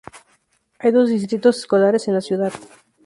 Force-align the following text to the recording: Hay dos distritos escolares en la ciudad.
Hay 0.79 0.89
dos 0.91 1.09
distritos 1.09 1.59
escolares 1.59 2.07
en 2.07 2.15
la 2.15 2.21
ciudad. 2.21 2.53